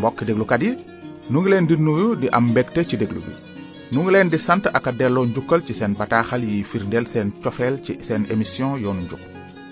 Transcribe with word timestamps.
mbokk 0.00 0.20
déglukat 0.28 0.62
yi 0.64 0.72
nu 1.30 1.38
ngi 1.40 1.50
leen 1.52 1.66
di 1.68 1.76
nuyu 1.86 2.08
di 2.20 2.26
am 2.36 2.44
mbégte 2.50 2.80
ci 2.88 2.96
déglu 3.00 3.20
bi 3.26 3.32
nu 3.92 3.98
ngi 4.02 4.12
leen 4.14 4.28
di 4.32 4.38
sant 4.46 4.64
ak 4.78 4.86
a 4.86 4.92
delloo 5.00 5.26
njukkal 5.26 5.60
ci 5.66 5.72
seen 5.78 5.92
bataaxal 6.00 6.42
yi 6.50 6.58
firndeel 6.70 7.06
seen 7.12 7.28
cofeel 7.42 7.74
ci 7.84 7.92
seen 8.06 8.22
émission 8.32 8.70
yoonu 8.84 9.00
njub 9.06 9.18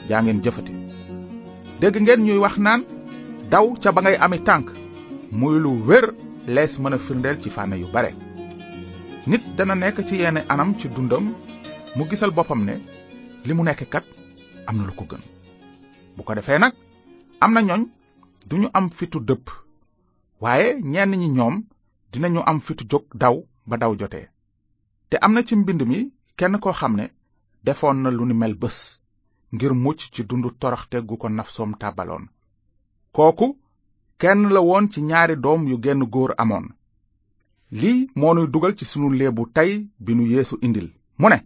jaa 0.09 0.20
ngeen 0.23 0.43
jëfati 0.45 0.73
dégg 1.80 1.96
ngeen 2.02 2.20
ñuy 2.27 2.38
wax 2.45 2.55
naan 2.64 2.83
daw 3.51 3.66
ca 3.83 3.91
ba 3.95 4.01
ngay 4.02 4.16
ami 4.25 4.38
tànk 4.48 4.66
muy 5.30 5.56
lu 5.62 5.70
wér 5.88 6.05
lees 6.47 6.79
mën 6.79 6.95
a 6.95 6.98
firndeel 6.98 7.41
ci 7.42 7.48
fànn 7.51 7.74
yu 7.80 7.87
bare 7.92 8.12
nit 9.27 9.42
dana 9.56 9.74
nekk 9.74 10.05
ci 10.09 10.15
yenn 10.20 10.45
anam 10.48 10.74
ci 10.79 10.88
dundam 10.88 11.33
mu 11.97 12.05
gisal 12.10 12.30
boppam 12.34 12.65
ne 12.65 12.74
li 13.47 13.55
mu 13.55 13.62
nekk 13.65 13.88
kat 13.91 14.05
am 14.69 14.77
na 14.77 14.84
lu 14.84 14.92
ko 14.95 15.05
gën 15.10 15.23
bu 16.16 16.23
ko 16.23 16.34
defee 16.37 16.59
nag 16.60 16.74
am 17.41 17.52
na 17.55 17.60
ñooñ 17.62 17.83
duñu 18.51 18.69
am 18.74 18.91
fitu 18.91 19.20
dëpp 19.20 19.67
waaye 20.42 20.69
ñenn 20.92 21.12
ñi 21.20 21.28
ñoom 21.37 21.55
dinañu 22.12 22.41
am 22.51 22.59
fitu 22.66 22.84
jóg 22.91 23.05
daw 23.23 23.37
ba 23.69 23.74
daw 23.83 23.92
jotee 24.01 24.27
te 25.09 25.16
am 25.24 25.33
na 25.34 25.41
ci 25.47 25.55
mbind 25.56 25.83
mi 25.91 25.98
kenn 26.38 26.55
koo 26.62 26.74
xam 26.80 26.95
ne 26.97 27.05
defoon 27.66 27.98
na 28.02 28.09
lu 28.16 28.23
ni 28.27 28.34
mel 28.38 28.55
bés 28.62 28.78
ngir 29.55 29.73
mucc 29.84 30.01
ci 30.14 30.20
dund 30.28 30.47
toroxte 30.61 30.97
gu 31.09 31.14
ko 31.20 31.27
nafsoom 31.28 31.70
tàbbaloon 31.80 32.24
kooku 33.16 33.48
kenn 34.20 34.41
la 34.55 34.61
woon 34.69 34.87
ci 34.92 34.98
ñaari 35.09 35.34
doom 35.45 35.61
yu 35.70 35.77
genn 35.84 36.02
góor 36.14 36.33
amoon 36.42 36.66
lii 37.80 37.98
moo 38.20 38.33
nuy 38.34 38.48
dugal 38.52 38.75
ci 38.78 38.84
sunu 38.91 39.09
léebu 39.19 39.42
tey 39.56 39.70
bi 40.05 40.12
nu 40.14 40.25
yéesu 40.33 40.55
indil 40.66 40.89
mu 41.20 41.27
ne 41.30 41.39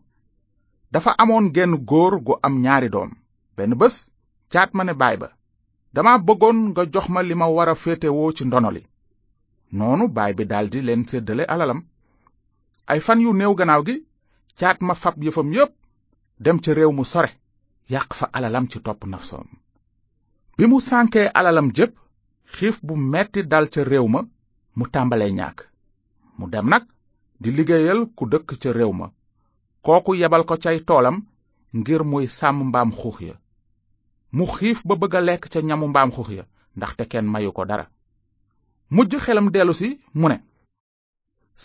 dafa 0.92 1.10
amoon 1.22 1.46
genn 1.56 1.74
góor 1.90 2.12
gu 2.26 2.34
am 2.46 2.54
ñaari 2.64 2.88
doom 2.94 3.10
benn 3.56 3.72
bés 3.80 3.96
caat 4.52 4.70
ma 4.76 4.84
ne 4.84 4.92
baay 5.00 5.16
ba 5.22 5.28
dama 5.94 6.12
bëggoon 6.24 6.58
nga 6.70 6.82
jox 6.94 7.06
ma 7.14 7.20
li 7.22 7.34
ma 7.40 7.46
war 7.54 7.68
a 7.68 7.74
féetewoo 7.82 8.32
ci 8.36 8.44
ndono 8.44 8.70
li 8.76 8.82
noonu 9.78 10.04
baay 10.16 10.32
bi 10.36 10.44
daldi 10.52 10.80
leen 10.86 11.02
séddale 11.10 11.44
alalam 11.54 11.80
ay 12.92 13.00
fan 13.06 13.20
yu 13.20 13.32
néew 13.34 13.54
gannaaw 13.58 13.82
gi 13.86 13.96
caat 14.58 14.78
ma 14.88 14.94
fab 15.02 15.16
yëfam 15.24 15.52
yépp 15.56 15.72
dem 16.44 16.58
ca 16.64 16.72
réew 16.74 16.92
mu 16.92 17.04
sore 17.04 17.30
yàq 17.92 18.08
fa 18.18 18.26
alalam 18.32 18.68
ci 18.70 18.78
topp 18.80 19.04
nafsoom 19.06 19.48
bi 20.56 20.64
mu 20.66 20.80
sànkee 20.80 21.28
alalam 21.34 21.68
jépp 21.76 21.94
xiif 22.54 22.78
bu 22.82 22.94
metti 22.96 23.42
dal 23.44 23.68
ca 23.68 23.84
réew 23.84 24.06
ma 24.08 24.20
mu 24.76 24.84
tàmbalee 24.92 25.30
ñàkk 25.32 25.58
mu 26.38 26.48
dem 26.48 26.66
nag 26.68 26.84
di 27.40 27.50
liggéeyal 27.52 28.00
ku 28.16 28.24
dëkk 28.32 28.48
ca 28.62 28.72
réew 28.72 28.92
ma 28.92 29.12
kooku 29.84 30.14
yebal 30.16 30.44
ko 30.46 30.56
cay 30.56 30.80
toolam 30.88 31.16
ngir 31.76 32.00
muy 32.04 32.26
sàmm 32.28 32.68
mbaam 32.68 32.90
xuux 32.96 33.20
ya 33.20 33.34
mu 34.36 34.44
xiif 34.54 34.78
ba 34.88 34.94
bëgg 35.00 35.14
a 35.16 35.20
lekk 35.28 35.44
ca 35.52 35.60
ñamu 35.68 35.86
mbaam 35.92 36.10
xux 36.16 36.28
ya 36.38 36.44
ndaxte 36.76 37.04
kenn 37.10 37.26
mayu 37.32 37.50
ko 37.56 37.62
dara 37.70 37.86
mujj 38.94 39.12
xelam 39.24 39.46
dellusi 39.54 39.88
mu 40.20 40.26
ne 40.28 40.36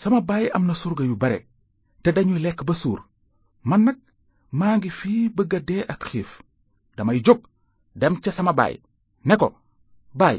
sama 0.00 0.20
baay 0.28 0.44
am 0.56 0.64
na 0.66 0.74
surga 0.82 1.04
yu 1.08 1.16
bare 1.22 1.38
te 2.02 2.08
dañuy 2.16 2.40
lekk 2.44 2.60
ba 2.68 2.74
suur 2.82 3.00
man 3.68 3.82
nag 3.84 3.98
maa 4.58 4.74
ngi 4.76 4.90
fii 5.00 5.22
bëgg 5.36 5.52
a 5.58 5.60
dee 5.68 5.82
ak 5.92 6.00
xiif 6.08 6.30
damay 6.96 7.18
jóg 7.26 7.40
dem 8.00 8.14
ca 8.22 8.30
sama 8.34 8.52
baay 8.58 8.74
ne 9.26 9.34
ko 9.40 9.48
baay 10.20 10.36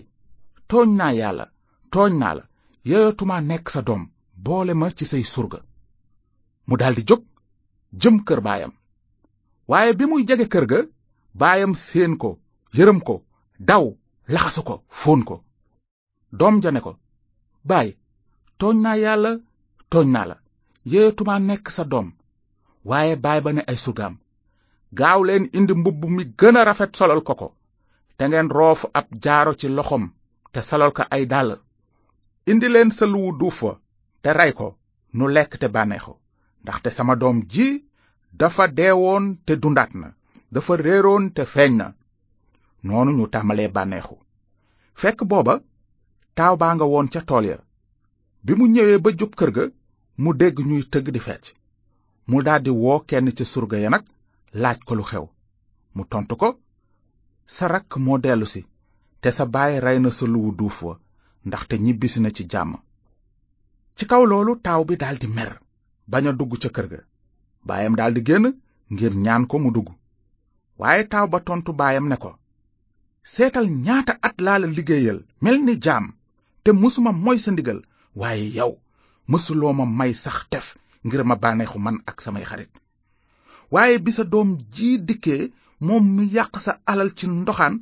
tooñ 0.69 0.89
naa 0.99 1.13
yàlla 1.19 1.45
tooñ 1.93 2.11
naa 2.21 2.33
la 2.39 2.43
yeyatuma 2.89 3.35
nekk 3.49 3.65
sa 3.73 3.81
doom 3.87 4.03
boole 4.45 4.73
ma 4.79 4.87
ci 4.97 5.05
say 5.11 5.23
surga 5.33 5.59
mu 6.67 6.75
daldi 6.81 7.03
jóg 7.09 7.21
jëm 8.01 8.15
kër 8.27 8.41
baayam 8.47 8.71
waaye 9.69 9.91
bi 9.97 10.05
muy 10.09 10.23
jege 10.27 10.47
kër 10.53 10.65
ga 10.71 10.79
baayam 11.39 11.73
séen 11.85 12.13
ko 12.21 12.29
yërëm 12.77 12.99
ko 13.07 13.15
daw 13.69 13.83
laxasu 14.33 14.61
ko 14.69 14.75
fóon 14.99 15.21
ko 15.29 15.35
doom 16.39 16.55
ja 16.63 16.71
ne 16.71 16.81
ko 16.85 16.91
baay 17.69 17.87
tooñ 18.59 18.77
naa 18.83 18.97
yàlla 19.03 19.31
tooñ 19.91 20.07
naa 20.15 20.25
la 20.31 20.35
yeeyatuma 20.91 21.35
nekk 21.49 21.65
sa 21.75 21.83
doom 21.91 22.07
waaye 22.89 23.13
baay 23.23 23.39
ba 23.45 23.51
ne 23.53 23.61
ay 23.71 23.77
surgaam 23.83 24.15
gaaw 24.99 25.19
leen 25.27 25.45
indi 25.57 25.73
mbubb 25.79 26.01
mi 26.15 26.23
gën 26.39 26.59
a 26.59 26.65
rafet 26.67 26.91
solal 26.99 27.21
ko 27.27 27.33
ko 27.41 27.47
te 28.17 28.23
ngeen 28.27 28.49
roofu 28.57 28.85
ab 28.99 29.07
jaaro 29.23 29.51
ci 29.59 29.67
loxoom 29.77 30.05
te 30.53 30.59
solal 30.69 30.91
ko 30.97 31.01
ay 31.15 31.23
dàll 31.31 31.49
indi 32.51 32.67
leen 32.73 32.91
sa 32.97 33.05
luwu 33.13 33.29
duuf 33.39 33.57
wa 33.65 33.73
te 34.23 34.29
rey 34.39 34.51
ko 34.59 34.67
nu 35.15 35.25
lekk 35.35 35.51
te 35.61 35.67
bànneexu 35.75 36.13
ndaxte 36.63 36.89
sama 36.97 37.13
doom 37.21 37.37
ji 37.51 37.67
dafa 38.39 38.63
deewoon 38.77 39.23
te 39.45 39.53
dundaat 39.63 39.91
na 40.01 40.07
dafa 40.51 40.75
réeroon 40.75 41.29
te 41.35 41.43
feeñ 41.53 41.71
na 41.79 41.85
noonu 42.87 43.11
ñu 43.17 43.25
tàmbalee 43.33 43.69
bànneexu 43.75 44.15
fekk 45.01 45.19
booba 45.31 45.53
taaw 46.37 46.55
baa 46.61 46.73
nga 46.75 46.85
woon 46.91 47.07
ca 47.13 47.21
tool 47.29 47.45
ya 47.51 47.57
bi 48.45 48.51
mu 48.59 48.65
ñëwee 48.73 48.97
ba 49.03 49.09
jub 49.19 49.33
kër 49.39 49.51
ga 49.57 49.63
mu 50.21 50.29
dégg 50.39 50.57
ñuy 50.69 50.83
tëgg 50.91 51.07
di 51.15 51.19
fecc 51.27 51.43
mu 52.29 52.37
daldi 52.45 52.71
woo 52.83 52.99
kenn 53.09 53.27
ca 53.37 53.45
surga 53.51 53.77
ya 53.83 53.89
nag 53.91 54.03
laaj 54.61 54.79
ko 54.87 54.93
lu 54.97 55.03
xew 55.09 55.25
mu 55.95 56.03
tontu 56.11 56.33
ko 56.41 56.49
sa 57.55 57.63
rakk 57.73 57.91
moo 58.05 58.17
dellusi 58.23 58.61
te 59.21 59.29
sa 59.37 59.43
baay 59.53 59.73
rey 59.85 59.97
na 60.01 60.09
sa 60.17 60.25
luwu 60.33 60.51
duuf 60.59 60.77
wa 60.87 60.93
ndaxte 61.47 61.75
ñibbisi 61.85 62.19
na 62.21 62.29
ci 62.35 62.43
jàmm 62.51 62.71
ci 63.97 64.03
kaw 64.09 64.23
loolu 64.31 64.51
taaw 64.65 64.81
bi 64.87 64.97
daldi 65.01 65.27
mer 65.37 65.51
bañ 66.11 66.25
dugg 66.37 66.51
ca 66.61 66.69
kër 66.75 66.87
ga 66.91 66.99
baayam 67.67 67.95
daldi 67.99 68.25
génn 68.27 68.45
ngir 68.91 69.13
ñaan 69.25 69.45
ko 69.49 69.57
mu 69.59 69.71
dugg 69.75 69.89
waaye 70.79 71.03
taaw 71.11 71.27
ba 71.33 71.39
tontu 71.47 71.71
baayam 71.79 72.07
ne 72.09 72.15
ko 72.23 72.29
seetal 73.31 73.67
ñaata 73.85 74.13
at 74.27 74.35
laa 74.45 74.59
la 74.63 74.67
liggéeyal 74.77 75.19
mel 75.43 75.57
ni 75.67 75.73
jaam 75.85 76.05
te 76.63 76.69
mësuma 76.81 77.11
moy 77.25 77.37
sa 77.43 77.51
ndigal 77.51 77.79
waaye 78.19 78.45
yow 78.57 78.71
mësuloo 79.31 79.73
ma 79.77 79.85
may 79.99 80.11
sax 80.23 80.39
tef 80.51 80.67
ngir 81.05 81.21
ma 81.27 81.35
bànneexu 81.43 81.77
man 81.85 81.97
ak 82.09 82.17
samay 82.25 82.45
xarit 82.49 82.71
waaye 83.73 83.95
bi 84.03 84.11
sa 84.17 84.23
doom 84.31 84.49
jii 84.75 84.97
dikkee 85.07 85.43
moom 85.85 86.03
mi 86.15 86.23
yàq 86.35 86.53
sa 86.65 86.71
alal 86.91 87.11
ci 87.17 87.25
ndoxaan 87.27 87.75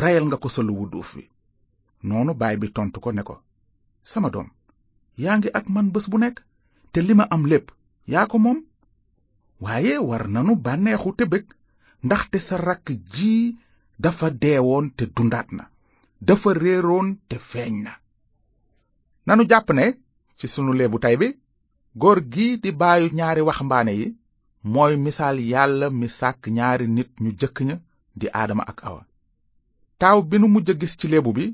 reyal 0.00 0.24
nga 0.26 0.36
ko 0.42 0.48
sa 0.54 0.60
luwu 0.68 0.84
duuf 0.92 1.10
bi 1.16 1.24
noonu 2.08 2.32
baay 2.40 2.56
bi 2.62 2.68
tontu 2.76 2.98
ko 3.04 3.10
ne 3.14 3.22
ko 3.28 3.34
sama 4.10 4.28
doom 4.34 4.48
yaa 5.22 5.36
ngi 5.38 5.50
ak 5.58 5.66
man 5.74 5.92
bés 5.94 6.06
bu 6.10 6.16
nekk 6.20 6.36
te 6.92 6.98
li 7.06 7.14
ma 7.16 7.24
am 7.34 7.42
lépp 7.50 7.66
yaa 8.12 8.26
ko 8.30 8.36
moom 8.44 8.58
waaye 9.62 9.94
war 10.08 10.24
nanu 10.34 10.52
bànneexu 10.64 11.10
te 11.18 11.24
bëgg 11.32 11.46
ndaxte 12.06 12.38
sa 12.46 12.54
rakk 12.66 12.86
ji 13.12 13.32
dafa 14.04 14.26
deewoon 14.42 14.86
te 14.96 15.04
dundaat 15.16 15.48
na 15.58 15.62
dafa 16.28 16.48
réeroon 16.62 17.08
te 17.28 17.36
feeñ 17.50 17.72
na 17.86 17.92
nanu 19.26 19.42
jàpp 19.50 19.68
ne 19.78 19.84
ci 20.38 20.46
sunu 20.52 20.70
leebu 20.78 20.96
tay 21.04 21.16
bi 21.20 21.28
góor 22.00 22.18
gi 22.32 22.46
di 22.62 22.70
bàyyi 22.80 23.06
ñaari 23.18 23.42
waxambaane 23.48 23.92
yi 24.00 24.06
mooy 24.72 24.92
misaal 25.04 25.36
yàlla 25.52 25.86
mi 26.00 26.06
sàkk 26.18 26.42
ñaari 26.56 26.86
nit 26.96 27.10
ñu 27.22 27.30
jëkk 27.40 27.56
ña 27.68 27.76
di 28.18 28.26
aadama 28.38 28.64
ak 28.70 28.78
awa 28.88 29.02
taaw 30.00 30.18
bi 30.28 30.36
nu 30.38 30.46
mujj 30.54 30.68
gis 30.80 30.94
ci 31.00 31.06
leebu 31.12 31.30
bi 31.38 31.44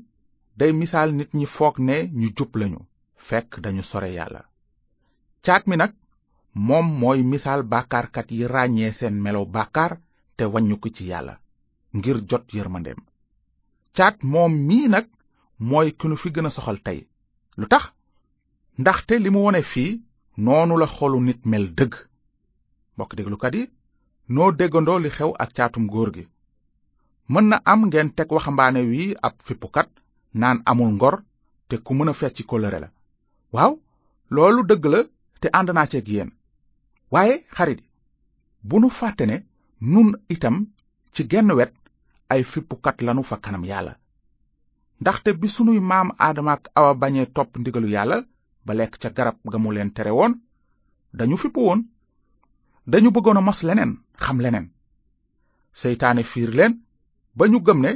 day 0.59 0.71
misaal 0.81 1.09
nit 1.17 1.31
ñi 1.37 1.45
foog 1.55 1.75
ne 1.87 1.95
ñu 2.19 2.27
jub 2.37 2.51
lañu 2.59 2.79
fekk 3.27 3.49
dañu 3.63 3.83
sore 3.89 4.09
yàlla 4.17 4.41
caat 5.45 5.63
mi 5.69 5.75
nag 5.81 5.91
moom 6.67 6.87
mooy 7.01 7.19
misaal 7.31 7.61
bàkkaarkat 7.71 8.27
yi 8.37 8.43
ràññee 8.53 8.91
seen 8.99 9.15
melow 9.25 9.47
bàkkaar 9.57 9.93
te 10.43 10.45
waññuku 10.53 10.89
ci 10.95 11.03
yàlla 11.11 11.33
ngir 11.97 12.17
jot 12.29 12.45
yërmandeem 12.57 12.99
caat 13.97 14.17
moom 14.31 14.53
mii 14.67 14.87
nag 14.95 15.05
mooy 15.69 15.87
ki 15.99 16.05
nu 16.09 16.15
fi 16.21 16.29
gën 16.35 16.47
a 16.49 16.55
soxal 16.55 16.77
tey 16.85 16.99
lu 17.59 17.65
tax 17.73 17.83
ndaxte 18.81 19.13
li 19.23 19.29
mu 19.33 19.39
wone 19.45 19.61
fii 19.71 19.91
noonu 20.45 20.73
la 20.81 20.87
xolu 20.95 21.19
nit 21.27 21.41
mel 21.51 21.65
dëgg 21.79 21.93
mbokk 22.95 23.11
déglukat 23.17 23.53
yi 23.57 23.63
noo 24.35 24.49
déggandoo 24.59 24.99
li 25.03 25.09
xew 25.17 25.31
ak 25.43 25.49
caatum 25.57 25.85
góor 25.93 26.09
gi 26.15 26.23
mën 27.31 27.45
na 27.49 27.57
am 27.71 27.81
ngeen 27.87 28.09
teg 28.17 28.29
waxambaane 28.35 28.81
wi 28.91 29.01
ab 29.27 29.35
fippukat 29.47 29.89
naan 30.41 30.57
amul 30.69 30.91
ngor 30.97 31.15
te 31.69 31.75
ku 31.85 31.91
mën 31.95 32.11
a 32.11 32.19
fecc 32.19 32.37
kóllëre 32.49 32.79
la 32.83 32.89
waaw 33.55 33.73
loolu 34.33 34.61
dëgg 34.69 34.83
la 34.93 34.99
te 35.41 35.47
ànd 35.57 35.69
naa 35.73 35.87
ceeg 35.91 36.05
yéen 36.13 36.31
waaye 37.13 37.35
xarit 37.55 37.81
bu 38.67 38.75
nu 38.79 38.89
fàtte 38.99 39.25
ne 39.31 39.37
nun 39.91 40.09
itam 40.33 40.55
ci 41.13 41.21
genn 41.31 41.49
wet 41.57 41.73
ay 42.33 42.41
fippukat 42.51 42.97
lanu 43.05 43.21
fa 43.29 43.37
kanam 43.43 43.63
yàlla 43.71 43.93
ndaxte 45.01 45.29
bi 45.41 45.47
sunuy 45.55 45.79
maam 45.89 46.09
aadama 46.25 46.51
ak 46.57 46.65
awa 46.79 46.91
bañee 47.01 47.27
topp 47.35 47.51
ndigalu 47.61 47.87
yàlla 47.95 48.17
ba 48.65 48.71
lekk 48.79 48.93
ca 49.01 49.09
garab 49.17 49.37
ga 49.51 49.57
mu 49.63 49.69
leen 49.75 49.89
tere 49.95 50.11
woon 50.17 50.33
dañu 51.17 51.35
fippu 51.43 51.59
woon 51.67 51.81
dañu 52.91 53.09
bëggoon 53.15 53.37
a 53.37 53.41
mos 53.47 53.59
leneen 53.67 53.91
xam 54.23 54.37
leneen 54.43 54.65
seytaane 55.79 56.23
fiir 56.31 56.51
leen 56.57 56.73
ba 57.37 57.43
ñu 57.51 57.57
gëm 57.65 57.79
ne 57.85 57.91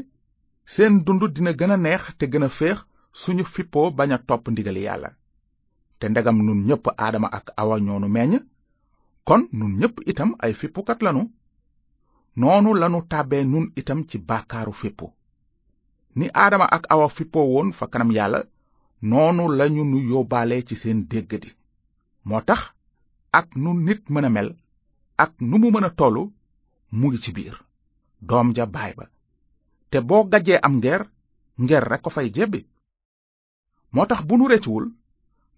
seen 0.74 0.94
dund 1.06 1.24
dina 1.36 1.51
gën 1.60 1.72
a 1.72 1.78
neex 1.86 2.04
te 2.19 2.25
gën 2.31 2.44
a 2.44 2.50
féex 2.57 2.80
suñu 3.22 3.44
fippoo 3.56 3.88
bañ 3.98 4.12
a 4.12 4.18
topp 4.28 4.44
ndigali 4.51 4.81
yàlla 4.88 5.10
te 6.00 6.06
ndegam 6.10 6.38
nun 6.45 6.60
ñépp 6.68 6.86
aadama 7.04 7.28
ak 7.38 7.45
awa 7.62 7.75
ñoonu 7.86 8.07
meññ 8.16 8.44
kon 9.28 9.42
nun 9.57 9.72
ñépp 9.80 9.95
itam 10.12 10.30
ay 10.44 10.54
fippukat 10.62 11.01
lanu 11.06 11.24
noonu 12.42 12.72
lanu 12.81 13.00
tàbbee 13.12 13.44
nun 13.51 13.66
itam 13.80 14.00
ci 14.10 14.18
bàkkaaru 14.30 14.74
fippu 14.81 15.07
ni 16.18 16.25
aadama 16.42 16.68
ak 16.75 16.84
awa 16.94 17.07
fippoo 17.18 17.45
woon 17.54 17.69
fa 17.78 17.86
kanam 17.92 18.10
yàlla 18.18 18.39
noonu 19.12 19.44
lañu 19.60 19.84
nu 19.92 19.98
yóbbaale 20.12 20.56
ci 20.68 20.75
seen 20.81 21.00
déggadi 21.12 21.50
moo 22.28 22.42
tax 22.50 22.62
ak 23.39 23.48
nu 23.63 23.69
nit 23.86 24.01
mën 24.13 24.28
a 24.28 24.30
mel 24.36 24.50
ak 25.24 25.31
nu 25.50 25.56
mu 25.62 25.68
mën 25.74 25.88
a 25.89 25.95
tollu 26.00 26.24
mu 26.98 27.06
ngi 27.10 27.19
ci 27.24 27.31
biir 27.38 27.56
doom 28.28 28.48
ja 28.57 28.66
baay 28.75 28.94
ba 28.98 29.06
te 29.89 29.98
boo 30.07 30.24
gajjee 30.31 30.60
am 30.66 30.74
ngeer 30.78 31.01
ngeer 31.62 31.84
rekk 31.92 32.04
ko 32.04 32.10
fay 32.16 32.28
jebbi 32.36 32.60
moo 33.94 34.06
tax 34.10 34.22
bu 34.28 34.34
nu 34.38 34.45
reccuwul 34.51 34.86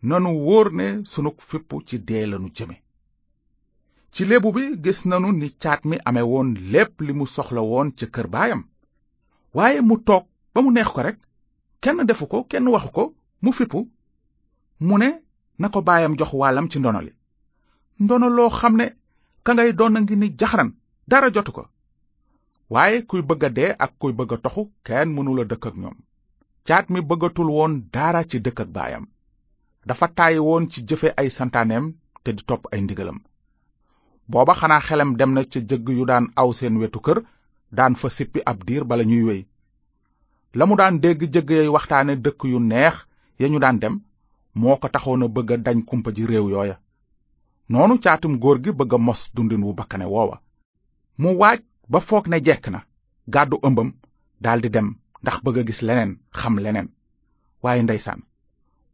nanu 0.08 0.30
wóor 0.46 0.68
ne 0.80 0.88
sunug 1.14 1.36
fippu 1.50 1.76
ci 1.88 1.96
dee 2.08 2.26
lanu 2.32 2.50
jëme 2.58 2.76
ci 4.14 4.22
léebu 4.30 4.50
bi 4.54 4.64
gis 4.84 5.00
nanu 5.10 5.30
ni 5.32 5.50
caat 5.64 5.82
mi 5.90 5.98
ame 6.10 6.22
woon 6.32 6.50
lépp 6.72 6.96
li 7.06 7.14
mu 7.18 7.26
soxla 7.36 7.62
woon 7.72 7.90
ca 7.98 8.06
kër 8.16 8.28
baayam 8.34 8.62
waaye 9.58 9.80
mu 9.82 9.96
toog 10.08 10.24
ba 10.54 10.60
mu 10.66 10.72
neex 10.72 10.90
ko 10.96 11.02
rek 11.08 11.18
kenn 11.84 12.06
defu 12.10 12.26
ko 12.32 12.40
kenn 12.50 12.68
waxu 12.74 12.90
ko 12.98 13.04
mu 13.44 13.52
fippu 13.58 13.82
mu 14.88 14.98
ne 14.98 15.10
na 15.62 15.68
ko 15.74 15.80
baayam 15.82 16.18
jox 16.20 16.32
wàllam 16.34 16.68
ci 16.72 16.80
ndono 16.80 17.00
li 17.06 17.12
loo 18.38 18.50
xam 18.50 18.74
ne 18.78 18.86
ka 19.46 19.54
doon 19.80 19.98
a 19.98 20.00
ngi 20.02 20.16
ni 20.18 20.28
jaxaran 20.40 20.70
dara 21.08 21.30
jotu 21.36 21.52
ko 21.52 21.64
waaye 22.70 23.06
kuy 23.10 23.22
bëgg 23.28 23.44
a 23.46 23.50
dee 23.58 23.72
ak 23.86 23.92
kuy 24.02 24.14
bëgg 24.18 24.32
a 24.34 24.38
toxu 24.44 24.64
kenn 24.88 25.14
mënula 25.16 25.44
dëkk 25.46 25.66
ak 25.70 25.76
ñoom 25.82 25.98
caat 26.68 26.86
mi 26.90 27.02
bëggatul 27.02 27.50
woon 27.58 27.74
dara 27.94 28.24
ci 28.30 28.38
dëkk 28.42 28.60
ak 28.64 28.70
baayam 28.76 29.06
dafa 29.88 30.08
tàyyi 30.18 30.40
woon 30.40 30.70
ci 30.72 30.82
jëfe 30.88 31.10
ay 31.18 31.30
santaaneem 31.30 31.94
te 32.24 32.32
di 32.34 32.44
topp 32.46 32.66
ay 32.74 32.82
ndigalam 32.82 33.20
booba 34.30 34.54
xanaa 34.60 34.80
xelam 34.88 35.10
dem 35.18 35.32
na 35.34 35.42
ca 35.52 35.60
jëgg 35.70 35.86
yu 35.98 36.04
daan 36.10 36.26
aw 36.42 36.50
seen 36.58 36.76
wetu 36.82 37.00
kër 37.06 37.20
daan 37.78 37.94
fa 38.02 38.08
sippi 38.18 38.40
ab 38.52 38.60
diir 38.68 38.84
bala 38.90 39.04
ñuy 39.12 39.24
wéy 39.30 39.42
la 40.58 40.64
mu 40.70 40.76
daan 40.80 40.96
dégg 41.04 41.20
jëgg 41.34 41.50
yay 41.56 41.70
waxtaane 41.76 42.14
dëkk 42.26 42.42
yu 42.52 42.60
neex 42.72 42.96
ya 43.42 43.48
ñu 43.52 43.60
daan 43.64 43.78
dem 43.82 43.96
moo 44.60 44.78
ko 44.82 44.88
taxoon 44.94 45.24
a 45.24 45.28
bëgg 45.36 45.50
dañ 45.66 45.78
kumpa 45.90 46.10
ji 46.16 46.24
réew 46.32 46.46
yooya 46.54 46.76
noonu 47.72 47.96
caatum 48.04 48.34
góor 48.44 48.58
gi 48.64 48.72
bëgg 48.80 48.94
a 48.94 48.98
mos 49.06 49.22
dundin 49.36 49.64
wu 49.68 49.72
bakkane 49.80 50.06
woowa 50.14 50.36
mu 51.22 51.30
waaj 51.42 51.60
ba 51.92 52.00
foog 52.08 52.26
ne 52.30 52.38
jekk 52.48 52.66
na 52.72 52.80
gàddu 53.34 53.58
ëmbam 53.68 53.90
daldi 54.44 54.70
dem 54.76 54.88
ndax 55.22 55.38
bëgg 55.44 55.58
a 55.60 55.64
gis 55.68 55.82
leneen 55.88 56.12
xam 56.40 56.56
leneen 56.64 56.88
waaye 57.64 57.82
ndeysaan 57.84 58.22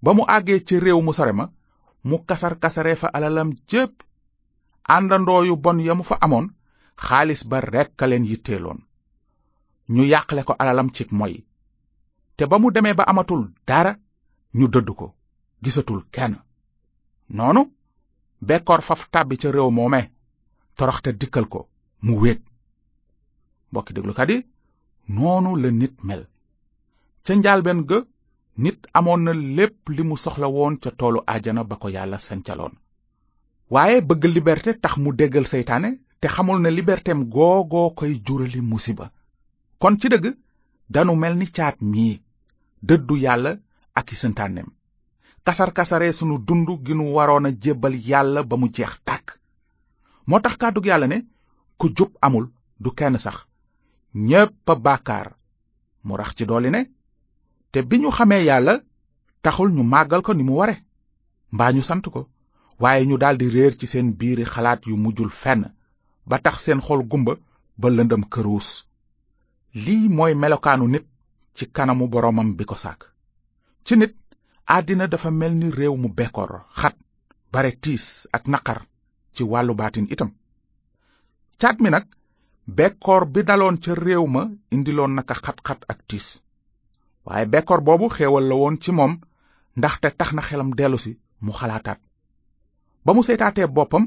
ba 0.04 0.12
mu 0.18 0.24
àggee 0.36 0.64
ci 0.68 0.76
réew 0.80 1.00
mu 1.04 1.14
sore 1.14 1.34
ma 1.36 1.46
mu 2.08 2.16
kasar 2.30 2.54
kasare 2.64 2.96
fa 3.02 3.08
alalam 3.18 3.50
jépp 3.72 3.96
àndandoo 4.88 5.44
yu 5.46 5.56
bon 5.58 5.80
ya 5.80 5.94
mu 5.98 6.04
fa 6.10 6.16
amoon 6.26 6.46
xaalis 7.06 7.42
ba 7.50 7.58
rekk 7.74 8.00
a 8.04 8.08
leen 8.10 8.26
yitteeloon 8.30 8.80
ñu 9.94 10.04
yàqale 10.12 10.42
ko 10.48 10.54
alalam 10.62 10.90
ci 10.96 11.04
moy 11.20 11.36
te 12.38 12.44
ba 12.50 12.56
mu 12.62 12.70
demee 12.72 12.94
ba 12.98 13.04
amatul 13.12 13.44
dara 13.68 13.92
ñu 14.58 14.66
dëdd 14.74 14.90
ko 15.00 15.08
gisatul 15.64 16.02
kenn 16.16 16.34
noonu 17.38 17.62
bekkoor 18.48 18.82
faf 18.88 19.02
tàbbi 19.14 19.36
ca 19.42 19.50
réew 19.52 19.70
moome 19.78 20.02
toroxte 20.78 21.10
dikkal 21.20 21.46
ko 21.54 21.60
mu 22.06 22.14
wéet 22.22 22.42
mbokki 23.72 23.94
déglukat 23.96 24.30
yi 24.32 24.38
noonu 25.18 25.50
la 25.62 25.70
nit 25.72 25.96
mel 26.08 26.24
ca 27.26 27.32
njaalbeen 27.36 27.80
ga 27.90 27.98
nit 28.64 28.80
amoon 28.98 29.22
na 29.24 29.32
lépp 29.58 29.84
li 29.96 30.04
mu 30.08 30.16
soxla 30.18 30.48
woon 30.56 30.76
ca 30.82 30.90
toolu 31.00 31.20
ajana 31.36 31.64
ba 31.70 31.76
ko 31.82 31.88
yàlla 31.96 32.18
sancaloon 32.28 32.74
waaye 33.70 34.02
bëgg 34.02 34.24
liberte 34.30 34.78
tax 34.80 34.98
mu 34.98 35.12
déggal 35.14 35.46
seytaane 35.48 35.90
te 36.20 36.28
xamul 36.30 36.62
na 36.62 36.70
liberteem 36.70 37.24
googoo 37.30 37.94
koy 37.96 38.22
jurali 38.26 38.62
musiba 38.62 39.12
kon 39.82 39.98
ci 40.00 40.08
dëgg 40.10 40.36
danu 40.90 41.16
mel 41.16 41.34
ni 41.38 41.48
caat 41.52 41.78
mii 41.82 42.22
dëddu 42.82 43.16
yàlla 43.18 43.58
ak 43.94 44.12
i 44.12 44.16
santaaneem 44.16 44.70
kasar-kasaree 45.44 46.12
sunu 46.14 46.38
dund 46.46 46.70
gi 46.86 46.94
nu 46.94 47.14
waroon 47.16 47.46
a 47.46 47.52
jébbal 47.62 47.96
yàlla 48.06 48.44
ba 48.44 48.56
mu 48.58 48.68
jeex 48.74 48.94
tàkk 49.04 49.40
moo 50.28 50.40
tax 50.40 50.58
kàddug 50.58 50.86
yàlla 50.86 51.08
ne 51.08 51.26
ku 51.78 51.90
jub 51.98 52.12
amul 52.22 52.52
du 52.80 52.92
kenn 52.94 53.18
sax 53.18 53.48
ñépp 54.14 54.70
a 54.70 54.76
bàkkaar 54.78 55.28
mu 56.06 56.16
rax 56.16 56.36
ci 56.38 56.46
dooli 56.46 56.70
ne 56.70 56.86
te 57.72 57.82
bi 57.82 57.98
ñu 58.00 58.12
xamee 58.14 58.44
yàlla 58.46 58.82
taxul 59.42 59.72
ñu 59.74 59.84
màggal 59.84 60.22
ko 60.22 60.34
ni 60.34 60.44
mu 60.44 60.54
ware 60.54 60.76
mbaa 61.52 61.72
ñu 61.74 61.82
sant 61.82 62.04
ko 62.16 62.30
waaye 62.82 63.06
ñu 63.08 63.18
daldi 63.18 63.48
réer 63.56 63.74
ci 63.80 63.88
seen 63.88 64.08
biiri 64.20 64.46
xalaat 64.54 64.82
yu 64.88 64.96
mujjul 64.98 65.32
fenn 65.42 65.62
ba 66.30 66.38
tax 66.46 66.56
seen 66.66 66.82
xol 66.86 67.02
gumba 67.12 67.34
ba 67.82 67.88
lëndam 67.96 68.24
këruus 68.34 68.68
lii 69.86 70.06
mooy 70.18 70.34
melokaanu 70.42 70.86
nit 70.94 71.06
ci 71.56 71.64
kanamu 71.76 72.06
boroomam 72.12 72.50
bi 72.58 72.64
ko 72.70 72.76
sàkk 72.84 73.02
ci 73.86 73.94
nit 74.00 74.14
àddina 74.76 75.06
dafa 75.12 75.30
mel 75.40 75.54
ni 75.60 75.68
réew 75.78 75.96
mu 76.02 76.10
bekkoor 76.18 76.52
xat 76.80 76.96
bare 77.54 77.72
tiis 77.84 78.06
ak 78.36 78.44
naqar 78.54 78.80
ci 79.36 79.42
wàllu 79.52 79.74
baatin 79.80 80.06
itam 80.14 80.32
caat 81.62 81.78
mi 81.82 81.90
nag 81.90 82.06
bekkoor 82.78 83.24
bi 83.34 83.40
daloon 83.50 83.78
ca 83.84 83.92
réew 84.04 84.26
ma 84.36 84.42
indiloon 84.76 85.14
naka 85.16 85.36
xat-xat 85.44 85.82
ak 85.92 86.00
tiis 86.10 86.28
waaye 87.26 87.46
bekkoor 87.54 87.82
boobu 87.86 88.08
xéewal 88.16 88.46
la 88.50 88.56
woon 88.56 88.76
ci 88.84 88.92
moom 88.92 89.14
ndaxte 89.78 90.08
tax 90.20 90.30
na 90.36 90.42
xelam 90.48 90.70
dellusi 90.80 91.12
mu 91.46 91.52
xalaataat 91.60 92.00
ba 93.06 93.14
mu 93.14 93.22
seetaatee 93.24 93.68
boppam 93.78 94.04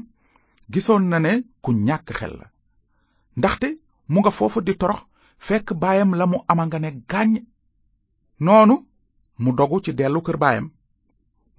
gisoon 0.73 1.03
na 1.11 1.17
ne 1.23 1.31
ku 1.63 1.69
ñàkk 1.87 2.07
xel 2.19 2.33
la 2.41 2.47
ndaxte 3.39 3.67
mu 4.11 4.17
nga 4.21 4.31
foofu 4.37 4.59
di 4.63 4.73
torox 4.81 5.01
fekk 5.47 5.67
baayam 5.81 6.11
la 6.19 6.25
mu 6.31 6.37
ama 6.51 6.63
nga 6.67 6.77
ne 6.81 6.89
gàññ 7.11 7.35
noonu 8.45 8.75
mu 9.41 9.49
dogu 9.57 9.77
ci 9.83 9.91
dellu 9.99 10.19
kër 10.25 10.37
baayam 10.43 10.67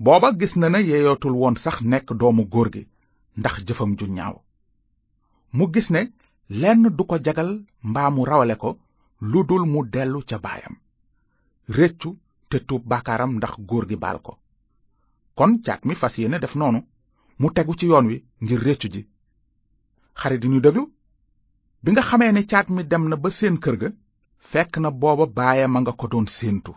booba 0.04 0.28
gis 0.38 0.54
na 0.60 0.66
ne 0.72 0.78
yeeyootul 0.88 1.34
woon 1.40 1.56
sax 1.64 1.76
nekk 1.90 2.06
doomu 2.20 2.42
góor 2.52 2.68
gi 2.74 2.82
ndax 3.38 3.54
jëfam 3.66 3.90
ju 3.98 4.06
ñaaw 4.16 4.34
mu 5.56 5.64
gis 5.74 5.88
ne 5.94 6.00
lenn 6.60 6.82
du 6.96 7.02
ko 7.10 7.16
jagal 7.26 7.50
mbaa 7.88 8.10
rawale 8.28 8.56
ko 8.62 8.70
lu 9.30 9.40
dul 9.48 9.64
mu 9.72 9.80
dellu 9.94 10.20
ca 10.28 10.36
baayam 10.46 10.74
rëccu 11.76 12.10
te 12.50 12.56
tuub 12.68 12.82
baakaaram 12.90 13.32
ndax 13.38 13.54
góor 13.68 13.84
gi 13.90 13.96
baal 14.04 14.18
ko 14.26 14.32
kon 15.38 15.50
caat 15.64 15.82
mi 15.88 15.94
fas 16.00 16.14
yéene 16.20 16.38
def 16.44 16.54
noonu 16.60 16.80
mu 17.40 17.48
tegu 17.56 17.72
ci 17.78 17.86
yoon 17.90 18.06
wi 18.10 18.16
ngir 18.44 18.60
réccu 18.66 18.88
ji 18.94 19.02
xarit 20.20 20.40
di 20.42 20.48
ñu 20.52 20.58
déglu 20.64 20.82
bi 21.82 21.88
nga 21.92 22.02
xamee 22.08 22.32
ne 22.32 22.42
caat 22.50 22.68
mi 22.74 22.82
dem 22.90 23.04
na 23.10 23.16
ba 23.22 23.30
seen 23.38 23.56
kër 23.62 23.76
ga 23.82 23.88
fekk 24.50 24.72
na 24.80 24.90
booba 25.00 25.26
baayam 25.38 25.76
a 25.76 25.80
nga 25.82 25.92
ko 26.00 26.06
doon 26.12 26.26
séentu 26.36 26.72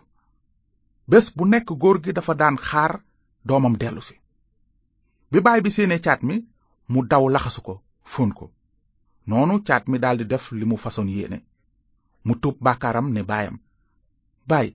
bés 1.09 1.25
bu 1.35 1.43
nekk 1.51 1.67
góor 1.81 1.97
gi 2.03 2.11
dafa 2.17 2.33
daan 2.39 2.55
xaar 2.67 2.93
doomam 3.47 3.75
dellusi 3.81 4.15
bi 5.31 5.39
baay 5.45 5.59
bi 5.63 5.69
séenee 5.75 6.03
caat 6.05 6.21
mi 6.27 6.35
mu 6.91 6.99
daw 7.11 7.23
laxasu 7.33 7.61
ko 7.67 7.73
fóon 8.11 8.31
ko 8.37 8.45
noonu 9.29 9.55
caat 9.67 9.83
mi 9.91 9.97
daldi 10.03 10.25
def 10.31 10.45
li 10.57 10.65
mu 10.69 10.77
façon 10.83 11.07
yéene 11.13 11.39
mu 12.25 12.33
tuub 12.41 12.57
baakaaram 12.65 13.07
ne 13.15 13.21
baayam 13.31 13.55
baay 14.49 14.67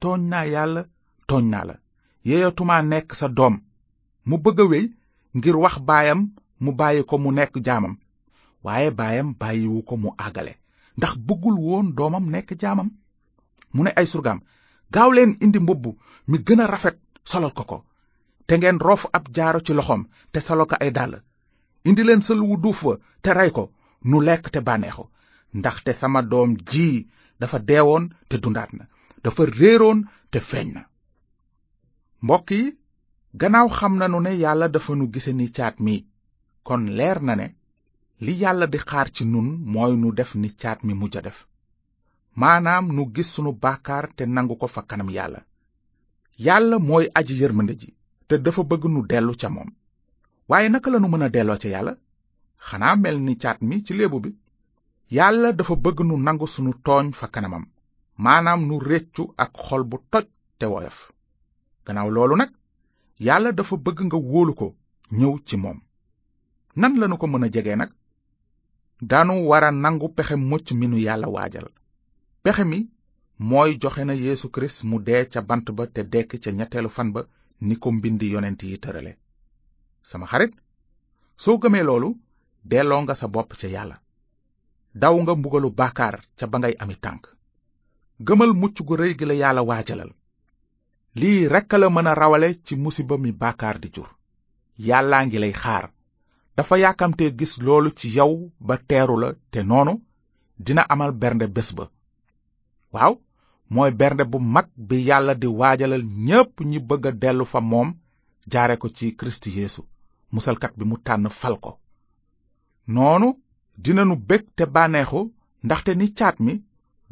tooñ 0.00 0.20
naa 0.30 0.46
yàlla 0.54 0.82
tooñ 1.28 1.44
naa 1.52 1.64
la 1.68 1.74
yeeyatumaa 2.28 2.82
nekk 2.92 3.08
sa 3.20 3.26
doom 3.38 3.54
mu 4.28 4.36
bëgg 4.44 4.60
a 4.62 4.64
wéy 4.72 4.86
ngir 5.36 5.56
wax 5.56 5.74
baayam 5.88 6.20
mu 6.64 6.70
bàyyi 6.80 7.02
ko 7.10 7.14
mu 7.24 7.30
nekk 7.36 7.54
jaamam 7.66 7.94
waaye 8.64 8.88
baayam 9.00 9.28
bàyyiwu 9.40 9.78
ko 9.88 9.94
mu 10.02 10.08
àggale 10.26 10.52
ndax 10.98 11.12
bëggul 11.26 11.56
woon 11.66 11.86
doomam 11.96 12.24
nekk 12.34 12.50
jaamam 12.62 12.88
mu 13.74 13.80
ne 13.84 13.90
ay 14.00 14.06
surgaam 14.12 14.40
gaawleen 14.94 15.30
indi 15.44 15.58
mbubb 15.64 15.84
mi 16.30 16.36
gën 16.46 16.60
a 16.60 16.66
rafet 16.72 16.96
solal 17.30 17.52
ko 17.56 17.62
ko 17.70 17.78
te 18.46 18.52
ngeen 18.58 18.78
roof 18.86 19.02
ab 19.16 19.24
jaaro 19.36 19.60
ci 19.66 19.72
loxoom 19.78 20.02
te 20.32 20.38
solo 20.46 20.64
ko 20.70 20.74
ay 20.84 20.90
dàll 20.96 21.14
indi 21.88 22.02
leen 22.06 22.22
sël 22.26 22.40
wu 22.48 22.54
duuf 22.62 22.80
wa 22.86 22.94
te 23.22 23.30
rey 23.38 23.50
ko 23.56 23.64
nu 24.08 24.16
lekk 24.26 24.44
te 24.52 24.60
bànneexu 24.66 25.04
ndaxte 25.58 25.92
sama 26.00 26.20
doom 26.30 26.50
ji 26.70 26.86
dafa 27.40 27.58
deewoon 27.68 28.04
te 28.28 28.36
dundaat 28.42 28.70
na 28.78 28.84
dafa 29.24 29.42
réeroon 29.58 29.98
te 30.32 30.38
feeñ 30.50 30.68
na 30.76 30.82
yi 32.48 32.62
gannaaw 33.40 33.68
xam 33.78 33.94
na 33.98 34.08
nanu 34.08 34.18
ne 34.24 34.32
yàlla 34.42 34.66
dafa 34.74 34.92
nu 34.98 35.04
gise 35.12 35.32
ni 35.38 35.46
caat 35.56 35.76
mii 35.84 36.00
kon 36.66 36.82
leer 36.98 37.18
na 37.26 37.32
ne 37.40 37.46
li 38.24 38.32
yàlla 38.42 38.66
di 38.72 38.78
xaar 38.88 39.08
ci 39.14 39.22
nun 39.32 39.48
mooy 39.72 39.92
nu 40.00 40.08
def 40.18 40.30
ni 40.42 40.48
caat 40.60 40.78
mi 40.84 40.92
mujj 41.00 41.14
a 41.18 41.22
def 41.26 41.38
maanaam 42.40 42.84
nu 42.94 43.02
gis 43.14 43.28
sunu 43.34 43.50
baakaar 43.62 44.04
te 44.16 44.22
nangu 44.34 44.54
ko 44.60 44.66
fa 44.74 44.80
kanam 44.88 45.10
yàlla 45.16 45.40
yàlla 46.46 46.76
mooy 46.88 47.06
aji 47.18 47.34
yërmande 47.42 47.74
ji 47.80 47.88
te 48.28 48.34
dafa 48.44 48.62
bëgg 48.70 48.84
nu 48.92 49.00
dellu 49.10 49.32
ca 49.40 49.48
moom 49.56 49.70
waaye 50.48 50.68
naka 50.70 50.88
lanu 50.90 51.08
mën 51.10 51.24
a 51.26 51.28
delloo 51.34 51.56
ca 51.62 51.68
yàlla 51.74 51.92
xanaa 52.66 52.96
mel 53.02 53.16
ni 53.26 53.32
caat 53.42 53.58
mi 53.68 53.80
ci 53.86 53.92
léebu 53.98 54.18
bi 54.24 54.30
yàlla 55.16 55.48
dafa 55.58 55.74
bëgg 55.84 55.98
nu 56.08 56.14
nangu 56.26 56.46
sunu 56.54 56.72
tooñ 56.86 57.06
fa 57.20 57.26
kanamam 57.34 57.64
maanaam 58.24 58.60
nu 58.68 58.74
rëccu 58.88 59.22
ak 59.42 59.52
xol 59.64 59.82
bu 59.90 59.96
toj 60.12 60.26
te 60.60 60.66
woyof 60.72 60.98
gannaaw 61.88 62.10
loolu 62.16 62.36
nag 62.38 62.52
yàlla 63.20 63.52
dafa 63.52 63.76
bëgg 63.84 63.98
nga 64.06 64.16
wóolu 64.28 64.52
ko 64.58 64.66
ñëw 65.18 65.34
ci 65.46 65.56
moom 65.62 65.78
nan 66.80 66.92
lanu 67.00 67.16
ko 67.20 67.26
mën 67.26 67.44
a 67.44 67.48
jege 67.54 67.74
nag 67.76 67.90
daanu 69.00 69.34
war 69.48 69.64
a 69.64 69.70
nangu 69.70 70.08
pexe 70.16 70.34
mucc 70.36 70.72
mi 70.72 70.86
nu 70.88 70.98
yàlla 71.06 71.28
waajal 71.34 71.66
pexe 72.42 72.64
mi 72.64 72.78
mooy 73.48 73.72
joxe 73.82 74.04
na 74.04 74.12
Yeesu 74.14 74.48
Kirist 74.52 74.84
mu 74.88 74.96
dee 75.06 75.24
ca 75.32 75.40
bant 75.48 75.66
ba 75.76 75.84
te 75.94 76.02
dekk 76.12 76.30
ca 76.42 76.50
ñetteelu 76.50 76.88
fan 76.96 77.12
ba 77.14 77.20
ni 77.66 77.74
ko 77.82 77.88
mbind 77.92 78.22
yonent 78.22 78.60
yi 78.62 78.78
tërale 78.82 79.12
sama 80.10 80.26
xarit 80.30 80.52
soo 81.42 81.56
gëmee 81.62 81.84
loolu 81.86 82.08
delloo 82.70 83.00
nga 83.02 83.14
sa 83.14 83.26
bopp 83.34 83.50
ca 83.60 83.68
yàlla 83.74 83.96
daw 85.02 85.14
nga 85.22 85.32
mbugalu 85.34 85.68
baakaar 85.78 86.16
ca 86.38 86.46
ba 86.50 86.56
ngay 86.58 86.74
ami 86.82 86.96
tànk 87.04 87.22
gëmal 88.26 88.50
mucc 88.60 88.76
gu 88.86 88.94
rëy 88.96 89.12
gi 89.18 89.24
la 89.26 89.34
yàlla 89.42 89.62
waajalal 89.68 90.12
lii 91.20 91.42
rekk 91.52 91.72
la 91.80 91.88
mën 91.94 92.06
a 92.06 92.14
rawale 92.20 92.48
ci 92.64 92.74
musiba 92.82 93.14
mi 93.22 93.30
baakaar 93.40 93.76
di 93.82 93.88
jur 93.94 94.08
yàllaa 94.88 95.22
ngi 95.26 95.38
lay 95.42 95.54
xaar 95.62 95.84
dafa 96.56 96.74
yaakamte 96.82 97.24
gis 97.38 97.52
loolu 97.64 97.90
ci 97.98 98.06
yow 98.16 98.32
ba 98.66 98.74
teeru 98.88 99.16
la 99.22 99.28
te 99.52 99.60
noonu 99.70 99.92
dina 100.64 100.82
amal 100.92 101.10
bernde 101.20 101.46
bés 101.54 101.68
ba 101.78 101.84
waaw 102.94 103.14
mooy 103.74 103.90
bernde 104.00 104.24
bu 104.30 104.38
mag 104.54 104.66
bi 104.88 104.96
yàlla 105.08 105.34
di 105.40 105.46
waajalal 105.60 106.02
ñépp 106.26 106.52
ñi 106.70 106.78
bëgg 106.88 107.04
a 107.06 107.12
dellu 107.22 107.44
fa 107.52 107.60
moom 107.70 107.88
jaare 108.52 108.76
ko 108.82 108.86
ci 108.96 109.06
kirist 109.18 109.44
yeesu 109.56 109.82
musalkat 110.34 110.72
bi 110.78 110.84
mu 110.90 110.96
tànn 111.06 111.28
fal 111.40 111.56
ko 111.64 111.72
noonu 112.94 113.28
dinanu 113.82 114.14
bég 114.28 114.42
te 114.56 114.64
bànneexu 114.74 115.20
ndaxte 115.64 115.92
ni 115.96 116.06
caat 116.18 116.36
mi 116.44 116.54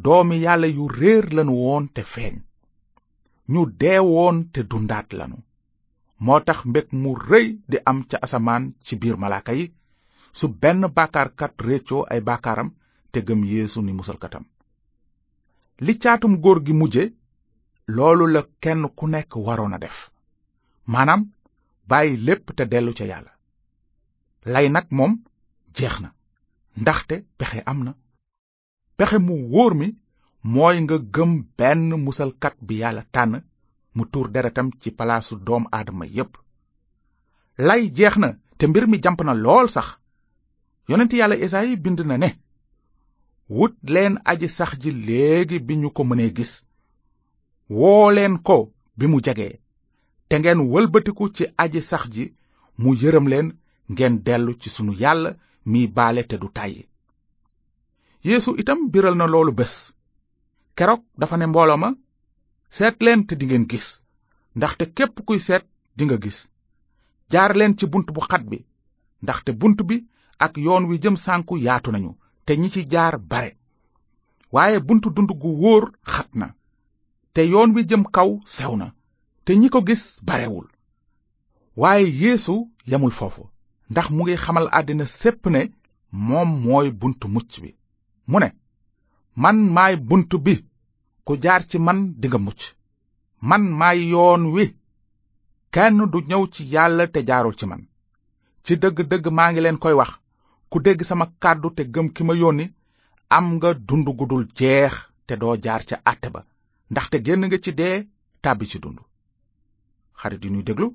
doomi 0.02 0.36
yàlla 0.44 0.66
yu 0.76 0.84
réer 0.98 1.24
lanu 1.36 1.52
woon 1.64 1.84
te 1.94 2.02
feeñ 2.14 2.34
ñu 3.52 3.60
deewoon 3.82 4.36
te 4.54 4.60
du 4.70 4.76
ndaat 4.84 5.08
lanu 5.20 5.36
moo 6.24 6.38
tax 6.46 6.58
mbég 6.68 6.86
mu 7.02 7.10
rëy 7.28 7.46
di 7.70 7.76
am 7.90 7.98
ca 8.10 8.16
asamaan 8.24 8.64
ci 8.84 8.92
biir 9.00 9.16
malaaka 9.22 9.52
yi 9.58 9.64
su 10.38 10.46
benn 10.62 10.80
baakaarkat 10.96 11.54
réccoo 11.68 12.02
ay 12.12 12.20
baakaaram 12.28 12.70
te 13.12 13.18
gëm 13.26 13.40
yéesu 13.52 13.78
ni 13.84 13.92
musalkatam 13.98 14.44
li 15.84 15.92
caatum 16.02 16.34
góor 16.42 16.58
gi 16.66 16.74
mujje 16.80 17.04
loolu 17.96 18.24
la 18.34 18.40
kenn 18.62 18.82
ku 18.98 19.04
nekk 19.12 19.32
waroon 19.46 19.76
a 19.76 19.78
def 19.84 19.96
maanaam 20.92 21.20
bàyyi 21.90 22.14
lépp 22.26 22.44
te 22.56 22.64
dellu 22.72 22.92
ca 22.98 23.04
yàlla 23.10 23.32
lay 24.52 24.66
nag 24.74 24.86
moom 24.96 25.12
jeex 25.76 25.94
na 26.02 26.08
ndaxte 26.80 27.14
pexe 27.38 27.60
am 27.70 27.78
na 27.86 27.92
pexe 28.96 29.18
mu 29.26 29.34
wóor 29.52 29.72
mi 29.80 29.88
mooy 30.42 30.76
nga 30.82 30.96
gëm 31.14 31.32
benn 31.58 31.88
musalkat 32.04 32.54
bi 32.66 32.74
yàlla 32.82 33.02
tànn 33.14 33.36
mu 33.96 34.02
tuur 34.12 34.28
deretam 34.34 34.68
ci 34.80 34.88
palaasu 34.98 35.34
doom 35.46 35.64
aadama 35.76 36.04
yépp 36.16 36.32
lay 37.66 37.82
jeex 37.96 38.14
na 38.22 38.28
te 38.58 38.64
mbir 38.70 38.84
mi 38.90 38.98
jamp 39.04 39.20
na 39.24 39.34
lool 39.44 39.66
sax 39.74 39.88
yonent 40.88 41.12
yàlla 41.18 41.36
esaayi 41.44 41.74
bind 41.84 42.00
na 42.08 42.16
ne 42.22 42.28
wut 43.56 43.74
leen 43.94 44.14
aji 44.30 44.48
sax 44.56 44.70
ji 44.82 44.90
léegi 45.06 45.58
bi 45.66 45.74
ñu 45.82 45.88
ko 45.96 46.02
mënee 46.08 46.32
gis 46.36 46.52
woo 47.78 48.06
leen 48.16 48.34
ko 48.46 48.56
bi 48.98 49.04
mu 49.10 49.18
jege 49.24 49.48
te 50.28 50.34
ngeen 50.38 50.60
wëlbatiku 50.72 51.24
ci 51.36 51.44
aji 51.62 51.80
sax 51.90 52.02
ji 52.14 52.24
mu 52.80 52.90
yërëm 53.00 53.26
leen 53.32 53.48
ngeen 53.94 54.14
dellu 54.26 54.52
ci 54.60 54.68
sunu 54.74 54.92
yàlla 55.02 55.30
mii 55.70 55.86
baale 55.96 56.20
te 56.28 56.36
du 56.42 56.48
tàyyi 56.56 56.82
itam 58.62 58.80
biral 58.92 59.16
na 59.20 59.26
loolu 59.34 59.52
bés 59.60 59.74
keroog 60.80 61.02
dafa 61.18 61.36
ne 61.36 61.44
mbooloo 61.48 61.76
ma 61.80 61.88
seet 62.74 62.96
leen 63.06 63.20
te 63.28 63.34
dingeen 63.36 63.66
gis 63.70 63.86
ndaxte 64.56 64.84
képp 64.96 65.16
kuy 65.28 65.38
seet 65.46 65.64
dinga 65.96 66.16
gis 66.24 66.38
jaar 67.30 67.52
leen 67.56 67.76
ci 67.78 67.84
bunt 67.86 68.08
bu 68.16 68.20
xat 68.24 68.42
bi 68.50 68.58
ndaxte 69.22 69.50
bunt 69.60 69.78
bi 69.88 69.96
ak 70.44 70.52
yoon 70.64 70.84
wi 70.88 70.96
jëm 71.04 71.16
sànku 71.24 71.54
yaatu 71.66 71.90
nañu 71.92 72.12
te 72.46 72.52
ñi 72.60 72.70
ci 72.72 72.80
jaar 72.92 73.14
bare 73.30 73.50
waaye 74.52 74.78
buntu 74.86 75.08
dund 75.14 75.30
gu 75.40 75.48
wóor 75.62 75.84
xat 76.12 76.30
na 76.40 76.48
te 77.34 77.40
yoon 77.52 77.74
wi 77.76 77.82
jëm 77.90 78.02
kaw 78.16 78.30
sew 78.56 78.72
na 78.80 78.88
te 79.44 79.52
ñi 79.60 79.68
ko 79.70 79.84
gis 79.88 80.04
barewul 80.26 80.68
waaye 81.76 82.06
yéesu 82.20 82.54
yemul 82.88 83.12
foofu 83.18 83.44
ndax 83.92 84.06
mu 84.14 84.22
ngi 84.24 84.36
xamal 84.44 84.66
àddina 84.78 85.04
sépp 85.18 85.42
ne 85.52 85.60
moom 86.26 86.48
mooy 86.64 86.88
buntu 87.00 87.26
mucc 87.34 87.50
bi 87.62 87.70
mu 88.30 88.38
ne 88.40 88.48
man 89.42 89.56
maay 89.76 89.96
buntu 90.08 90.38
bi 90.46 90.56
ku 91.30 91.38
jaar 91.44 91.62
ci 91.70 91.78
man 91.86 91.98
dinga 92.20 92.38
mucc 92.46 92.62
man 93.48 93.62
maay 93.80 93.98
yoon 94.12 94.42
wi 94.54 94.64
kenn 95.74 95.96
du 96.12 96.18
ñëw 96.30 96.42
ci 96.54 96.62
yàlla 96.74 97.04
te 97.14 97.20
jaarul 97.28 97.56
ci 97.58 97.64
man 97.70 97.82
ci 98.64 98.72
dëgg-dëgg 98.82 99.24
maa 99.36 99.50
ngi 99.50 99.60
leen 99.62 99.78
koy 99.82 99.94
wax 100.00 100.12
ku 100.70 100.76
dégg 100.84 101.00
sama 101.08 101.26
kàddu 101.42 101.68
te 101.76 101.82
gëm 101.94 102.08
ki 102.14 102.22
ma 102.26 102.34
yónni 102.42 102.66
am 103.36 103.44
nga 103.54 103.70
dund 103.88 104.08
gu 104.18 104.24
dul 104.30 104.44
jeex 104.58 104.92
te 105.26 105.34
doo 105.40 105.54
jaar 105.64 105.82
ca 105.88 105.96
àtte 106.10 106.28
ba 106.34 106.40
ndaxte 106.92 107.16
génn 107.26 107.42
nga 107.46 107.58
ci 107.64 107.70
dee 107.78 107.96
tàbbi 108.42 108.64
ci 108.70 108.78
dund 108.82 108.98
xarit 110.20 110.42
yi 110.44 110.50
ñuy 110.52 110.64
déglu 110.66 110.86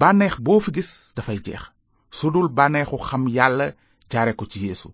bànneex 0.00 0.34
boo 0.44 0.60
fi 0.64 0.70
gis 0.76 0.90
dafay 1.16 1.38
jeex 1.46 1.62
su 2.18 2.26
dul 2.32 2.48
bànneexu 2.56 2.96
xam 3.08 3.22
yàlla 3.36 3.66
jaare 4.10 4.32
ko 4.38 4.44
ci 4.50 4.58
yeesu 4.64 4.88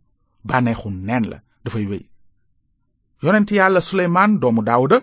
bànneexu 0.48 0.88
neen 1.06 1.24
la 1.30 1.38
dafay 1.64 1.86
wéy 1.90 2.04
yonent 3.22 3.50
yàlla 3.54 3.80
suleymaan 3.80 4.32
doomu 4.42 4.62
daawuda 4.66 4.96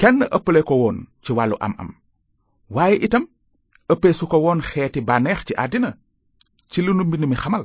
kenn 0.00 0.22
ëppale 0.36 0.62
ko 0.68 0.74
woon 0.82 0.98
ci 1.22 1.32
wàllu 1.36 1.56
am-am 1.60 1.90
waaye 2.74 2.96
itam 3.06 3.24
ëppee 3.92 4.12
su 4.18 4.26
ko 4.26 4.38
woon 4.44 4.60
xeeti 4.70 5.00
bànneex 5.08 5.40
ci 5.46 5.52
àddina 5.64 5.90
ci 6.72 6.82
lu 6.82 6.92
nu 6.94 7.04
mbind 7.04 7.24
mi 7.28 7.36
xamal 7.42 7.64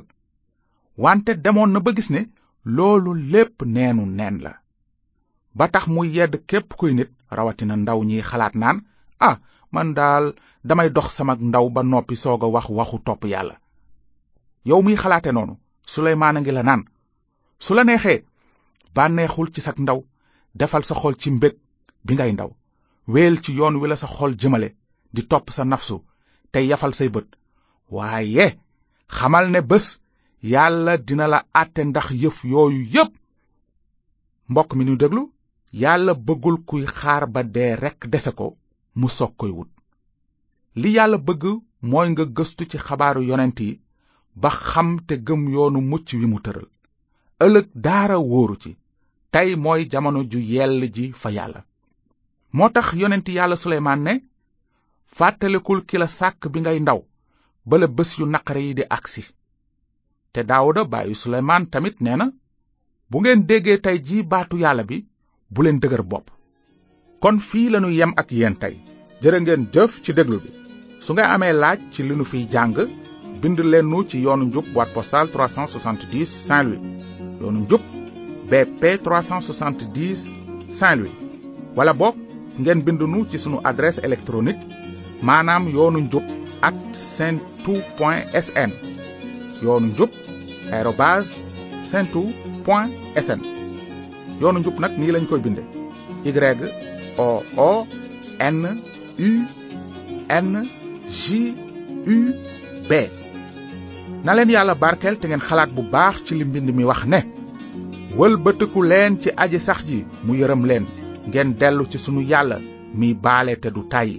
wante 1.04 1.32
demoon 1.44 1.72
na 1.72 1.80
ba 1.80 1.90
gis 1.96 2.10
ne 2.10 2.20
loolu 2.76 3.10
lépp 3.32 3.56
neenu 3.74 4.04
neen 4.18 4.36
la 4.44 4.52
ba 5.56 5.66
tax 5.72 5.84
mu 5.88 6.04
yedd 6.16 6.34
képp 6.50 6.68
kuy 6.78 6.92
nit 6.94 7.10
rawatina 7.36 7.74
ndaw 7.76 8.00
ñiy 8.08 8.22
xalaat 8.30 8.54
naan 8.60 8.78
a 8.80 8.84
ah, 9.28 9.36
man 9.74 9.90
daal 9.98 10.24
damay 10.68 10.88
dox 10.96 11.06
sama 11.16 11.32
ndaw 11.40 11.66
ba 11.74 11.82
noppi 11.82 12.14
soog 12.22 12.42
a 12.44 12.48
wax 12.54 12.66
waxu 12.78 12.98
topp 13.06 13.24
yàlla 13.32 13.56
yow 14.68 14.80
muy 14.84 14.96
xalaate 15.02 15.32
noonu 15.32 15.54
suleymaan 15.92 16.36
a 16.36 16.40
ngi 16.40 16.52
la 16.54 16.62
naan 16.62 16.82
su 17.64 17.74
la 17.74 17.84
neexee 17.84 18.20
bànneexul 18.96 19.48
ci 19.52 19.60
sag 19.60 19.78
ndaw 19.80 20.00
defal 20.54 20.84
sa 20.84 20.94
xol 20.94 21.14
ci 21.20 21.30
mbég 21.30 21.54
bi 22.04 22.12
ngay 22.14 22.32
ndaw 22.32 22.50
weel 23.08 23.40
ci 23.40 23.52
yoon 23.56 23.76
wi 23.80 23.88
la 23.88 23.96
sa 23.96 24.06
xol 24.06 24.32
jëmale 24.40 24.68
di 25.14 25.22
topp 25.30 25.50
sa 25.50 25.64
nafsu 25.64 25.96
te 26.50 26.58
yafal 26.66 26.92
say 26.94 27.08
bët 27.08 27.28
waaye 27.90 28.46
xamal 29.16 29.46
ne 29.50 29.60
bés 29.70 29.86
yàlla 30.42 30.96
dina 31.06 31.26
la 31.26 31.40
àtte 31.62 31.84
ndax 31.84 32.06
yëf 32.22 32.36
yooyu 32.44 32.84
yépp 32.94 33.10
mbokk 34.48 34.70
mi 34.74 34.84
nu 34.84 34.96
déglu 34.96 35.32
yàlla 35.72 36.12
bëggul 36.14 36.58
kuy 36.68 36.84
xaar 36.86 37.26
ba 37.32 37.42
dee 37.42 37.74
rekk 37.74 38.06
dese 38.12 38.30
ko 38.38 38.56
mu 38.94 39.08
soog 39.08 39.32
koy 39.36 39.50
wut 39.50 39.70
li 40.74 40.90
yàlla 40.92 41.16
bëgg 41.16 41.42
mooy 41.80 42.08
nga 42.10 42.24
gëstu 42.36 42.68
ci 42.70 42.78
xabaaru 42.78 43.22
yonent 43.24 43.58
yi 43.60 43.80
ba 44.34 44.50
xam 44.50 44.90
te 45.06 45.14
gëm 45.26 45.48
yoonu 45.48 45.80
mucc 45.80 46.08
wi 46.12 46.26
mu 46.26 46.38
tëral 46.44 46.68
ëllëg 47.44 47.66
daara 47.74 48.18
wóoru 48.20 48.56
ci 48.62 48.76
tey 49.32 49.54
mooy 49.56 49.80
jamono 49.92 50.20
ju 50.30 50.38
yell 50.52 50.80
ji 50.96 51.04
fa 51.20 51.28
yàlla 51.36 51.60
moo 52.56 52.68
tax 52.74 52.88
yonent 53.00 53.26
yàlla 53.36 53.56
suleymaan 53.64 54.00
ne 54.06 54.12
fàttalikul 55.18 55.80
ki 55.88 55.96
la 55.98 56.06
sàkk 56.18 56.42
bi 56.52 56.60
ngay 56.62 56.78
ndaw 56.80 57.00
bala 57.68 57.86
bés 57.96 58.10
yu 58.18 58.26
naqare 58.32 58.60
yi 58.66 58.74
di 58.78 58.84
agsi 58.96 59.22
te 60.32 60.40
daawuda 60.50 60.82
baayu 60.92 61.14
suleymaan 61.22 61.64
tamit 61.72 61.96
nee 62.00 62.16
na 62.18 62.26
bu 63.10 63.16
ngeen 63.20 63.46
déggee 63.48 63.80
tey 63.84 63.96
ji 64.06 64.16
baatu 64.32 64.60
yàlla 64.64 64.82
bi 64.90 64.98
bu 65.52 65.60
leen 65.62 65.80
dëgër 65.82 66.04
bopp 66.10 66.26
kon 67.24 67.38
fii 67.48 67.70
lanu 67.72 67.88
yem 67.98 68.12
ak 68.20 68.28
yéen 68.38 68.56
tey 68.62 68.74
jërë 69.24 69.38
ngeen 69.40 69.64
jëf 69.74 69.92
ci 70.04 70.10
déglu 70.16 70.38
bi 70.44 70.52
su 71.04 71.10
nga 71.14 71.24
amee 71.34 71.52
laaj 71.62 71.78
ci 71.92 72.00
li 72.04 72.14
nu 72.16 72.24
fiy 72.32 72.44
jàng 72.52 72.76
bind 73.40 73.58
leen 73.70 73.88
ci 74.08 74.20
yoonu 74.24 74.44
njub 74.46 74.66
boîte 74.74 74.92
postale 74.94 75.28
370 75.32 76.24
Saint-Louis 76.46 76.80
yoonu 77.40 77.60
njub 77.64 77.80
BP 78.52 78.84
370 79.00 80.68
Saint-Louis 80.78 81.14
wala 81.78 81.94
book 82.00 82.12
ngeen 82.60 82.80
bind 82.84 83.00
nu 83.12 83.20
ci 83.30 83.36
sunu 83.42 83.58
adresse 83.70 84.00
électronique 84.08 84.60
maanaam 85.26 85.64
yoonu 85.74 85.98
njub 86.06 86.20
at 86.68 86.76
sentu 87.16 87.72
point 87.98 88.22
sn 88.44 88.68
yoonu 89.64 89.86
njub 89.96 90.10
aérobase 90.74 91.30
sentu 91.90 92.20
point 92.66 92.92
sn 93.24 93.40
yoonu 94.40 94.58
njub 94.60 94.76
nag 94.82 94.92
nii 95.00 95.10
lañ 95.16 95.24
koy 95.30 95.40
binde 95.44 95.62
Y 96.28 96.30
O 97.16 97.40
O 97.56 97.72
N 98.38 98.60
U 99.16 99.32
yàlla 104.54 104.74
barkeel 104.82 105.16
te 105.20 105.24
ngeen 105.28 105.44
xalaat 105.48 105.70
bu 105.72 105.82
baax 105.94 106.14
ci 106.28 106.32
li 106.36 106.44
mbind 106.44 106.68
mi 106.76 106.84
wax 106.84 107.02
ne 107.08 107.31
wëlbatiku 108.18 108.80
leen 108.90 109.12
ci 109.22 109.28
aji 109.42 109.58
sax 109.66 109.80
ji 109.88 109.98
mu 110.24 110.32
yërëm 110.40 110.62
leen 110.70 110.84
ngeen 111.28 111.50
dellu 111.60 111.84
ci 111.90 111.98
sunu 112.04 112.20
yàlla 112.30 112.56
mi 112.98 113.08
baale 113.24 113.52
te 113.62 113.68
du 113.76 113.82
tàyyi 113.94 114.18